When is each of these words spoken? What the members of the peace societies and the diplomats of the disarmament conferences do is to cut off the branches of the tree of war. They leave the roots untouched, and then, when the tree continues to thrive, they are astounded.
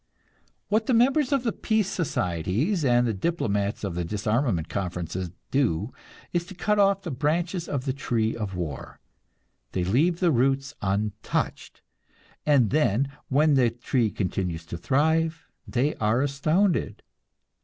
What 0.67 0.87
the 0.87 0.95
members 0.95 1.31
of 1.31 1.43
the 1.43 1.51
peace 1.51 1.87
societies 1.87 2.83
and 2.83 3.05
the 3.05 3.13
diplomats 3.13 3.83
of 3.83 3.93
the 3.93 4.03
disarmament 4.03 4.67
conferences 4.67 5.29
do 5.51 5.93
is 6.33 6.43
to 6.47 6.55
cut 6.55 6.79
off 6.79 7.03
the 7.03 7.11
branches 7.11 7.69
of 7.69 7.85
the 7.85 7.93
tree 7.93 8.35
of 8.35 8.55
war. 8.55 8.99
They 9.73 9.83
leave 9.83 10.19
the 10.19 10.31
roots 10.31 10.73
untouched, 10.81 11.83
and 12.47 12.71
then, 12.71 13.09
when 13.29 13.53
the 13.53 13.69
tree 13.69 14.09
continues 14.09 14.65
to 14.65 14.77
thrive, 14.79 15.45
they 15.67 15.93
are 15.97 16.23
astounded. 16.23 17.03